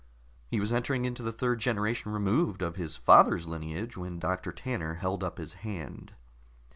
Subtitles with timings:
[0.47, 4.95] He was entering into the third generation removed of his father's lineage when Doctor Tanner
[4.95, 6.15] held up his hand.